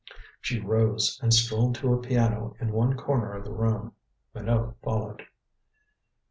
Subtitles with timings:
[0.39, 3.93] She rose and strolled to a piano in one corner of the room.
[4.33, 5.27] Minot followed.